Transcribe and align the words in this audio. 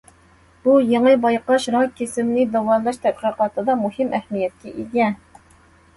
بۇ 0.61 0.71
يېڭى 0.91 1.11
بايقاش 1.25 1.67
راك 1.75 1.93
كېسىلىنى 1.99 2.47
داۋالاش 2.55 2.99
تەتقىقاتىدا 3.05 3.79
مۇھىم 3.83 4.19
ئەھمىيەتكە 4.21 4.73
ئىگە. 4.75 5.15